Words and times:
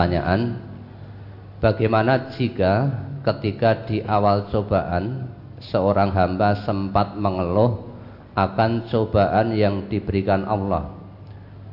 pertanyaan 0.00 0.56
Bagaimana 1.60 2.32
jika 2.32 2.88
ketika 3.20 3.84
di 3.84 4.00
awal 4.00 4.48
cobaan 4.48 5.28
seorang 5.60 6.08
hamba 6.16 6.64
sempat 6.64 7.20
mengeluh 7.20 7.84
akan 8.32 8.88
cobaan 8.88 9.52
yang 9.52 9.84
diberikan 9.92 10.48
Allah. 10.48 10.88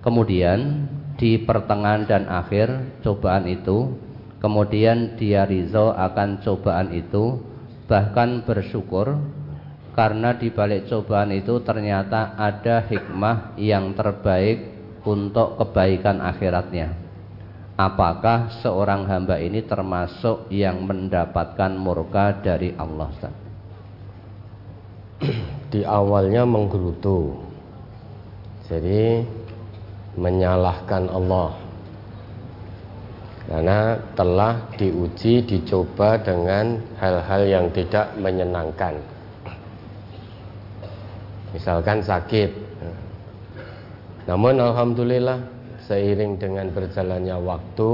Kemudian 0.04 0.92
di 1.16 1.40
pertengahan 1.40 2.04
dan 2.04 2.28
akhir 2.28 3.00
cobaan 3.00 3.48
itu, 3.48 3.96
kemudian 4.44 5.16
dia 5.16 5.48
rizal 5.48 5.96
akan 5.96 6.44
cobaan 6.44 6.92
itu, 6.92 7.40
bahkan 7.88 8.44
bersyukur 8.44 9.16
karena 9.96 10.36
di 10.36 10.52
balik 10.52 10.92
cobaan 10.92 11.32
itu 11.32 11.64
ternyata 11.64 12.36
ada 12.36 12.84
hikmah 12.92 13.56
yang 13.56 13.96
terbaik 13.96 14.68
untuk 15.08 15.56
kebaikan 15.64 16.20
akhiratnya 16.20 17.07
apakah 17.78 18.58
seorang 18.66 19.06
hamba 19.06 19.38
ini 19.38 19.62
termasuk 19.62 20.50
yang 20.50 20.84
mendapatkan 20.84 21.78
murka 21.78 22.34
dari 22.42 22.74
Allah? 22.74 23.14
Di 25.72 25.86
awalnya 25.86 26.44
menggerutu. 26.44 27.38
Jadi 28.68 29.24
menyalahkan 30.18 31.08
Allah. 31.08 31.56
Karena 33.48 33.96
telah 34.12 34.76
diuji, 34.76 35.40
dicoba 35.48 36.20
dengan 36.20 36.84
hal-hal 37.00 37.48
yang 37.48 37.66
tidak 37.72 38.12
menyenangkan. 38.20 39.00
Misalkan 41.56 42.04
sakit. 42.04 42.52
Namun 44.28 44.60
Alhamdulillah 44.60 45.57
seiring 45.88 46.36
dengan 46.38 46.68
berjalannya 46.70 47.38
waktu 47.42 47.92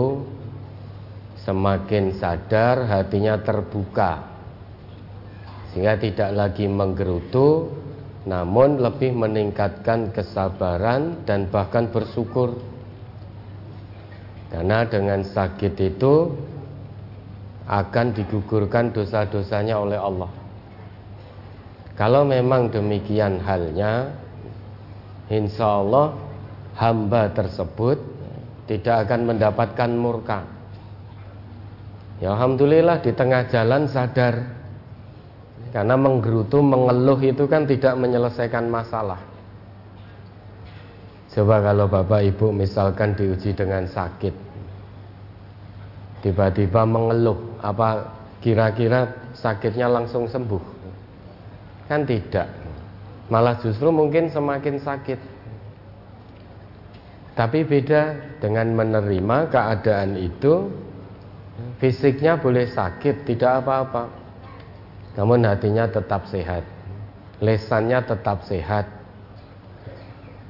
semakin 1.45 2.17
sadar 2.17 2.89
hatinya 2.89 3.37
terbuka 3.39 4.33
sehingga 5.71 5.97
tidak 5.97 6.29
lagi 6.33 6.65
menggerutu 6.69 7.69
namun 8.23 8.79
lebih 8.79 9.11
meningkatkan 9.11 10.15
kesabaran 10.15 11.27
dan 11.27 11.51
bahkan 11.51 11.91
bersyukur. 11.91 12.55
Karena 14.47 14.87
dengan 14.87 15.27
sakit 15.27 15.75
itu 15.81 16.31
akan 17.67 18.15
digugurkan 18.15 18.95
dosa-dosanya 18.95 19.75
oleh 19.75 19.99
Allah. 19.99 20.31
Kalau 21.99 22.23
memang 22.23 22.71
demikian 22.71 23.43
halnya 23.43 24.13
insya 25.27 25.83
Allah 25.83 26.15
hamba 26.77 27.29
tersebut 27.33 27.97
tidak 28.65 29.07
akan 29.09 29.33
mendapatkan 29.33 29.89
murka. 29.93 30.45
Ya 32.21 32.33
alhamdulillah 32.33 33.03
di 33.03 33.11
tengah 33.11 33.49
jalan 33.51 33.89
sadar 33.89 34.63
karena 35.73 35.97
menggerutu, 35.97 36.61
mengeluh 36.61 37.17
itu 37.19 37.49
kan 37.49 37.65
tidak 37.65 37.97
menyelesaikan 37.97 38.69
masalah. 38.69 39.33
Coba 41.33 41.65
kalau 41.65 41.89
Bapak 41.89 42.21
Ibu 42.29 42.53
misalkan 42.53 43.17
diuji 43.17 43.57
dengan 43.57 43.89
sakit 43.89 44.37
Tiba-tiba 46.21 46.85
mengeluh 46.85 47.57
Apa 47.57 48.05
kira-kira 48.37 49.09
sakitnya 49.33 49.89
langsung 49.89 50.29
sembuh? 50.29 50.61
Kan 51.89 52.05
tidak 52.05 52.53
Malah 53.33 53.57
justru 53.65 53.89
mungkin 53.89 54.29
semakin 54.29 54.77
sakit 54.77 55.32
tapi 57.33 57.65
beda 57.65 58.37
dengan 58.41 58.73
menerima 58.77 59.49
keadaan 59.49 60.17
itu 60.17 60.69
Fisiknya 61.77 62.39
boleh 62.39 62.65
sakit, 62.65 63.27
tidak 63.27 63.63
apa-apa. 63.63 64.09
Namun 65.19 65.45
hatinya 65.45 65.85
tetap 65.85 66.25
sehat. 66.31 66.65
Lesannya 67.43 67.99
tetap 68.07 68.47
sehat. 68.47 68.87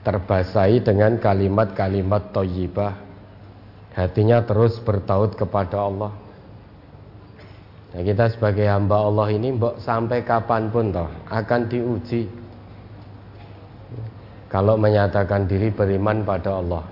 Terbasahi 0.05 0.83
dengan 0.83 1.17
kalimat-kalimat 1.19 2.31
toyibah. 2.31 2.95
Hatinya 3.97 4.45
terus 4.45 4.77
bertaut 4.77 5.35
kepada 5.35 5.89
Allah. 5.89 6.11
Nah, 7.93 8.01
kita 8.01 8.33
sebagai 8.33 8.65
hamba 8.65 9.05
Allah 9.05 9.27
ini 9.33 9.53
sampai 9.77 10.25
kapan 10.25 10.73
pun 10.73 10.89
toh 10.89 11.09
akan 11.29 11.69
diuji 11.69 12.25
kalau 14.53 14.77
menyatakan 14.77 15.49
diri 15.49 15.73
beriman 15.73 16.21
pada 16.21 16.61
Allah. 16.61 16.85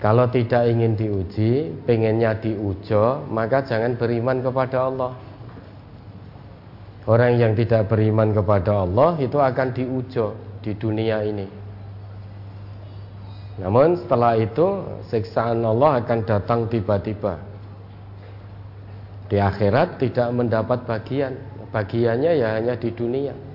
Kalau 0.00 0.24
tidak 0.32 0.64
ingin 0.64 0.96
diuji, 0.96 1.76
pengennya 1.84 2.34
diujo, 2.40 3.28
maka 3.28 3.60
jangan 3.60 3.94
beriman 4.00 4.40
kepada 4.40 4.88
Allah. 4.88 5.12
Orang 7.04 7.36
yang 7.36 7.52
tidak 7.52 7.92
beriman 7.92 8.32
kepada 8.32 8.82
Allah 8.82 9.20
itu 9.20 9.36
akan 9.36 9.68
diujo 9.76 10.32
di 10.64 10.72
dunia 10.72 11.20
ini. 11.20 11.46
Namun 13.60 14.00
setelah 14.00 14.40
itu 14.40 14.80
siksaan 15.12 15.60
Allah 15.62 16.00
akan 16.00 16.18
datang 16.24 16.64
tiba-tiba. 16.72 17.36
Di 19.28 19.36
akhirat 19.36 20.00
tidak 20.00 20.32
mendapat 20.32 20.88
bagian, 20.88 21.36
bagiannya 21.68 22.32
ya 22.40 22.48
hanya 22.56 22.74
di 22.74 22.88
dunia. 22.88 23.51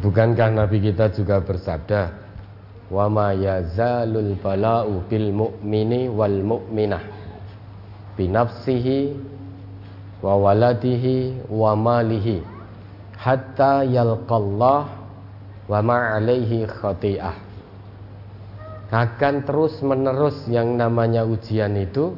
Bukankah 0.00 0.48
Nabi 0.56 0.80
kita 0.80 1.12
juga 1.12 1.44
bersabda, 1.44 2.08
"Wa 2.88 3.04
ma 3.12 3.36
yazalul 3.36 4.32
bala'u 4.40 5.04
bil 5.12 5.28
mu'mini 5.28 6.08
wal 6.08 6.40
mu'minah 6.40 7.04
bi 8.16 8.24
nafsihi 8.24 9.12
wa 10.24 10.40
waladihi 10.40 11.44
wa 11.52 11.76
malihi 11.76 12.40
hatta 13.12 13.84
yalqallah 13.84 14.88
wa 15.68 15.78
ma 15.84 16.16
alaihi 16.16 16.64
khati'ah." 16.64 17.36
Akan 18.88 19.44
terus 19.44 19.84
menerus 19.84 20.48
yang 20.48 20.80
namanya 20.80 21.28
ujian 21.28 21.76
itu 21.76 22.16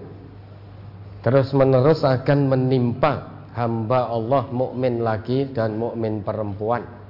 terus 1.27 1.51
menerus 1.51 2.07
akan 2.07 2.47
menimpa 2.47 3.43
hamba 3.59 4.07
Allah 4.07 4.47
mukmin 4.55 5.03
laki 5.03 5.51
dan 5.51 5.77
mukmin 5.77 6.23
perempuan 6.23 7.02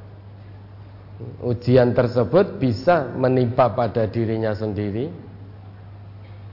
ujian 1.43 1.93
tersebut 1.97 2.59
bisa 2.59 3.11
menimpa 3.15 3.71
pada 3.73 4.07
dirinya 4.09 4.53
sendiri, 4.53 5.11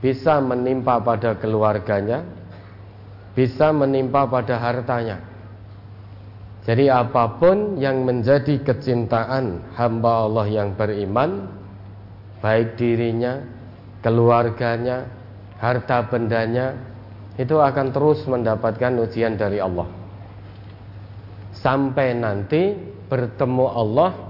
bisa 0.00 0.40
menimpa 0.40 1.00
pada 1.00 1.36
keluarganya, 1.36 2.24
bisa 3.36 3.70
menimpa 3.70 4.26
pada 4.26 4.56
hartanya. 4.56 5.18
Jadi 6.64 6.92
apa 6.92 7.40
pun 7.40 7.80
yang 7.80 8.04
menjadi 8.04 8.60
kecintaan 8.60 9.74
hamba 9.80 10.28
Allah 10.28 10.46
yang 10.48 10.76
beriman, 10.76 11.48
baik 12.44 12.76
dirinya, 12.76 13.40
keluarganya, 14.04 15.08
harta 15.56 16.04
bendanya, 16.04 16.76
itu 17.40 17.56
akan 17.56 17.96
terus 17.96 18.20
mendapatkan 18.28 18.92
ujian 19.00 19.40
dari 19.40 19.56
Allah. 19.56 19.88
Sampai 21.56 22.12
nanti 22.12 22.76
bertemu 23.08 23.66
Allah 23.66 24.29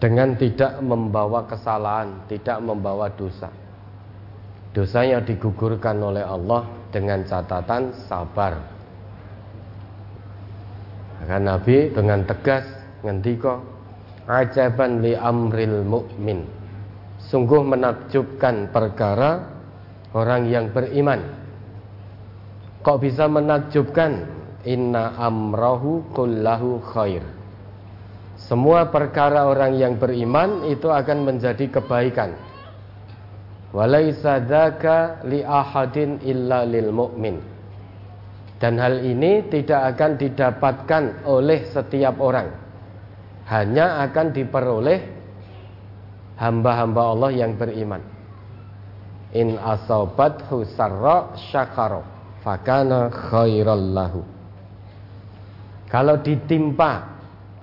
dengan 0.00 0.32
tidak 0.34 0.80
membawa 0.80 1.44
kesalahan, 1.44 2.24
tidak 2.26 2.56
membawa 2.64 3.12
dosa. 3.12 3.52
Dosanya 4.72 5.20
digugurkan 5.20 6.00
oleh 6.00 6.24
Allah 6.24 6.64
dengan 6.88 7.20
catatan 7.28 7.92
sabar. 8.08 8.56
Maka 11.20 11.36
Nabi 11.36 11.92
dengan 11.92 12.24
tegas 12.24 12.64
ngendika, 13.04 13.60
"Ajaban 14.24 15.04
li 15.04 15.12
amril 15.12 15.84
mukmin." 15.84 16.48
Sungguh 17.20 17.60
menakjubkan 17.60 18.72
perkara 18.72 19.44
orang 20.16 20.48
yang 20.48 20.72
beriman. 20.72 21.20
Kok 22.80 22.98
bisa 23.04 23.28
menakjubkan? 23.28 24.40
Inna 24.60 25.16
amrahu 25.16 26.04
kullahu 26.12 26.84
khair 26.84 27.39
semua 28.48 28.88
perkara 28.88 29.44
orang 29.44 29.76
yang 29.76 30.00
beriman 30.00 30.64
itu 30.70 30.88
akan 30.88 31.28
menjadi 31.28 31.68
kebaikan. 31.68 32.32
Walaisa 33.70 34.42
dzaka 34.42 35.22
li 35.28 35.44
ahadin 35.44 36.18
illa 36.24 36.64
lil 36.64 36.90
mu'min. 36.90 37.36
Dan 38.60 38.76
hal 38.76 39.00
ini 39.00 39.48
tidak 39.48 39.96
akan 39.96 40.20
didapatkan 40.20 41.04
oleh 41.24 41.68
setiap 41.72 42.20
orang. 42.20 42.48
Hanya 43.48 44.04
akan 44.04 44.26
diperoleh 44.36 45.00
hamba-hamba 46.36 47.02
Allah 47.16 47.30
yang 47.32 47.56
beriman. 47.56 48.02
In 49.32 49.56
asabathu 49.56 50.66
sarra 50.76 51.38
syakara 51.48 52.02
fakana 52.42 53.08
khairal 53.08 53.84
lahu. 53.94 54.20
Kalau 55.86 56.18
ditimpa 56.18 57.09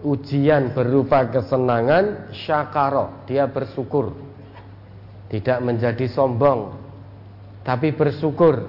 ujian 0.05 0.73
berupa 0.77 1.25
kesenangan 1.29 2.33
syakaro 2.33 3.25
dia 3.25 3.49
bersyukur 3.49 4.27
tidak 5.27 5.59
menjadi 5.59 6.07
sombong, 6.07 6.71
tapi 7.67 7.91
bersyukur 7.91 8.63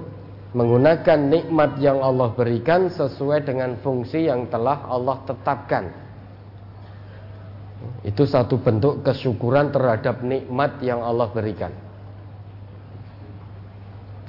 menggunakan 0.51 1.19
nikmat 1.31 1.79
yang 1.79 2.03
Allah 2.03 2.35
berikan 2.35 2.91
sesuai 2.91 3.47
dengan 3.47 3.79
fungsi 3.79 4.27
yang 4.27 4.51
telah 4.51 4.91
Allah 4.91 5.23
tetapkan. 5.23 5.85
Itu 8.03 8.27
satu 8.27 8.59
bentuk 8.59 9.07
kesyukuran 9.07 9.71
terhadap 9.71 10.19
nikmat 10.27 10.83
yang 10.83 10.99
Allah 10.99 11.31
berikan. 11.31 11.71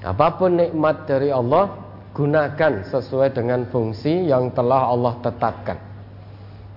Apa 0.05 0.37
pun 0.37 0.53
nikmat 0.53 1.09
dari 1.09 1.33
Allah, 1.33 1.81
gunakan 2.13 2.85
sesuai 2.93 3.33
dengan 3.33 3.65
fungsi 3.73 4.29
yang 4.29 4.53
telah 4.53 4.85
Allah 4.85 5.17
tetapkan. 5.25 5.88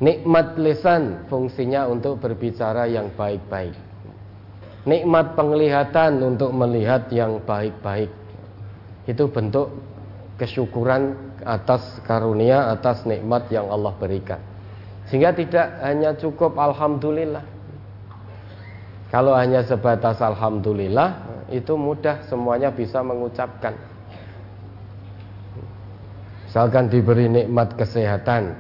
Nikmat 0.02 0.58
lisan 0.58 1.31
fungsinya 1.31 1.87
untuk 1.87 2.19
berbicara 2.19 2.90
yang 2.90 3.14
baik-baik. 3.14 3.78
Nikmat 4.82 5.38
penglihatan 5.38 6.19
untuk 6.26 6.50
melihat 6.50 7.06
yang 7.14 7.38
baik-baik 7.46 8.10
itu 9.06 9.25
bentuk 9.31 9.70
kesyukuran 10.43 11.14
atas 11.46 12.02
karunia, 12.02 12.75
atas 12.75 13.06
nikmat 13.06 13.46
yang 13.54 13.70
Allah 13.70 13.94
berikan. 13.94 14.43
Sehingga 15.06 15.31
tidak 15.34 15.70
hanya 15.87 16.19
cukup 16.19 16.58
alhamdulillah. 16.58 17.46
Kalau 19.14 19.38
hanya 19.38 19.62
sebatas 19.62 20.19
alhamdulillah, 20.19 21.20
itu 21.52 21.78
mudah 21.78 22.26
semuanya 22.26 22.75
bisa 22.75 23.04
mengucapkan. 23.06 23.76
Misalkan 26.49 26.88
diberi 26.88 27.28
nikmat 27.28 27.76
kesehatan, 27.76 28.56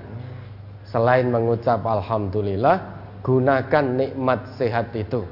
selain 0.92 1.32
mengucap 1.32 1.80
alhamdulillah, 1.80 2.76
gunakan 3.24 3.84
nikmat 3.96 4.44
sehat 4.60 4.92
itu 4.92 5.24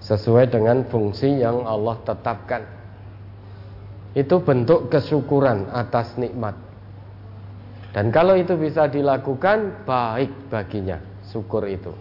sesuai 0.00 0.48
dengan 0.48 0.88
fungsi 0.88 1.44
yang 1.44 1.68
Allah 1.68 2.00
tetapkan 2.08 2.78
itu 4.16 4.40
bentuk 4.40 4.88
kesyukuran 4.88 5.68
atas 5.70 6.16
nikmat. 6.16 6.56
Dan 7.92 8.10
kalau 8.10 8.34
itu 8.34 8.58
bisa 8.58 8.90
dilakukan, 8.90 9.84
baik 9.84 10.50
baginya 10.50 10.98
syukur 11.28 11.64
itu. 11.68 11.92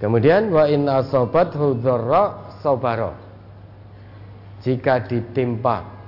Kemudian 0.00 0.48
wa 0.48 0.64
in 0.64 0.88
asobat 0.88 1.52
hudhara 1.52 2.56
sobaro. 2.64 3.12
Jika 4.64 5.04
ditimpa 5.04 5.99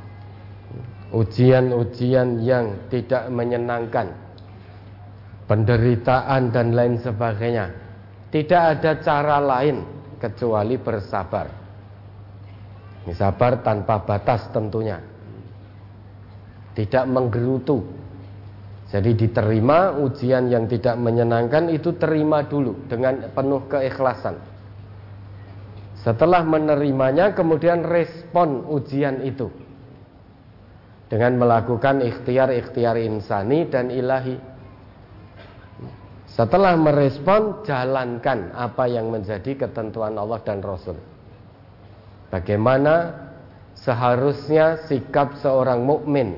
ujian-ujian 1.13 2.41
yang 2.41 2.89
tidak 2.89 3.29
menyenangkan, 3.29 4.17
penderitaan 5.45 6.49
dan 6.49 6.73
lain 6.73 6.97
sebagainya, 7.05 7.69
tidak 8.33 8.63
ada 8.81 8.93
cara 9.05 9.37
lain 9.39 9.85
kecuali 10.17 10.81
bersabar. 10.81 11.47
Ini 13.05 13.13
sabar 13.13 13.61
tanpa 13.61 14.01
batas 14.01 14.49
tentunya. 14.55 14.97
Tidak 16.73 17.05
menggerutu. 17.05 17.85
Jadi 18.89 19.13
diterima 19.13 19.93
ujian 20.01 20.49
yang 20.49 20.65
tidak 20.69 20.97
menyenangkan 20.97 21.69
itu 21.69 21.93
terima 21.97 22.45
dulu 22.45 22.89
dengan 22.89 23.29
penuh 23.37 23.69
keikhlasan. 23.69 24.37
Setelah 26.01 26.41
menerimanya 26.45 27.37
kemudian 27.37 27.85
respon 27.85 28.65
ujian 28.69 29.21
itu 29.25 29.53
dengan 31.13 31.37
melakukan 31.37 32.01
ikhtiar-ikhtiar 32.01 32.97
insani 33.05 33.69
dan 33.69 33.93
ilahi. 33.93 34.33
Setelah 36.25 36.73
merespon 36.81 37.61
jalankan 37.69 38.57
apa 38.57 38.89
yang 38.89 39.13
menjadi 39.13 39.69
ketentuan 39.69 40.17
Allah 40.17 40.41
dan 40.41 40.65
Rasul. 40.65 40.97
Bagaimana 42.33 43.13
seharusnya 43.77 44.89
sikap 44.89 45.37
seorang 45.37 45.85
mukmin 45.85 46.33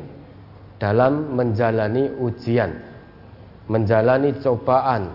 dalam 0.83 1.39
menjalani 1.39 2.11
ujian, 2.19 2.75
menjalani 3.71 4.35
cobaan 4.43 5.15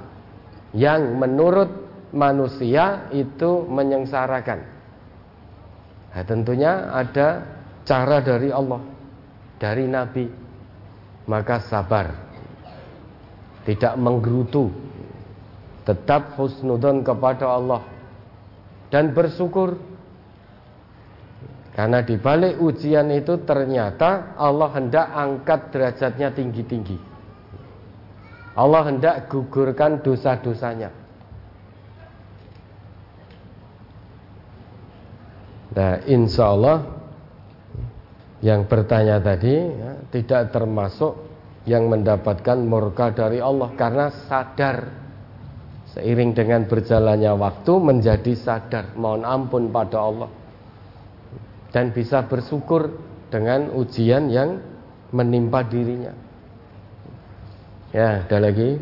yang 0.72 1.20
menurut 1.20 1.68
manusia 2.16 3.12
itu 3.12 3.68
menyengsarakan. 3.68 4.64
Nah, 6.16 6.24
tentunya 6.24 6.88
ada 6.96 7.44
cara 7.84 8.24
dari 8.24 8.56
Allah, 8.56 8.80
dari 9.60 9.86
Nabi, 9.86 10.26
maka 11.28 11.62
sabar, 11.68 12.16
tidak 13.68 13.94
menggerutu, 14.00 14.72
tetap 15.84 16.40
husnudon 16.40 17.04
kepada 17.04 17.46
Allah 17.46 17.84
dan 18.90 19.14
bersyukur 19.14 19.78
karena 21.80 22.04
di 22.04 22.20
balik 22.20 22.60
ujian 22.60 23.08
itu 23.14 23.40
ternyata 23.48 24.36
Allah 24.36 24.68
hendak 24.76 25.08
angkat 25.16 25.72
derajatnya 25.72 26.36
tinggi-tinggi. 26.36 26.98
Allah 28.60 28.92
hendak 28.92 29.32
gugurkan 29.32 30.04
dosa-dosanya. 30.04 30.92
Nah, 35.72 36.04
insya 36.04 36.52
Allah 36.52 36.99
yang 38.40 38.68
bertanya 38.68 39.20
tadi 39.20 39.56
ya, 39.56 39.92
tidak 40.16 40.56
termasuk 40.56 41.16
yang 41.68 41.92
mendapatkan 41.92 42.58
murka 42.64 43.12
dari 43.12 43.44
Allah 43.44 43.70
karena 43.76 44.08
sadar 44.26 44.88
seiring 45.92 46.32
dengan 46.32 46.64
berjalannya 46.66 47.36
waktu 47.36 47.74
menjadi 47.78 48.34
sadar 48.40 48.96
mohon 48.96 49.28
ampun 49.28 49.68
pada 49.70 49.98
Allah 50.00 50.30
dan 51.70 51.94
bisa 51.94 52.26
bersyukur 52.26 52.96
dengan 53.30 53.70
ujian 53.78 54.30
yang 54.30 54.58
menimpa 55.14 55.66
dirinya. 55.66 56.14
Ya, 57.94 58.26
ada 58.26 58.38
lagi. 58.38 58.78